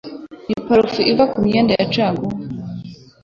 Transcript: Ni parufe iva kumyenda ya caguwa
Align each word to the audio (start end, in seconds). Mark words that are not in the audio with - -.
Ni 0.47 0.55
parufe 0.65 1.01
iva 1.11 1.25
kumyenda 1.31 1.71
ya 1.79 1.87
caguwa 1.93 2.33